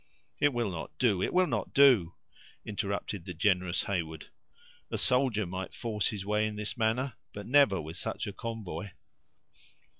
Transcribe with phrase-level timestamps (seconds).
[0.39, 2.15] "It will not do—it will not do!"
[2.65, 4.31] interrupted the generous Heyward;
[4.89, 8.89] "a soldier might force his way in this manner, but never with such a convoy."